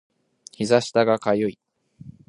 [0.53, 1.59] 膝下が痒い